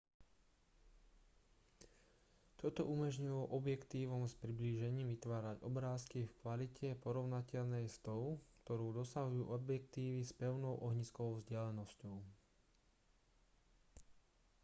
toto 2.61 2.81
umožnilo 2.93 3.43
objektívom 3.59 4.23
s 4.27 4.33
priblížením 4.41 5.07
vytvárať 5.13 5.57
obrázky 5.69 6.19
v 6.25 6.33
kvalite 6.41 6.87
porovnateľnej 7.05 7.85
s 7.93 7.97
tou 8.07 8.23
ktorú 8.65 8.87
dosahujú 8.99 9.43
objektívy 9.59 10.19
s 10.25 10.31
pevnou 10.39 10.73
ohniskovou 10.87 11.33
vzdialenosťou 11.37 12.15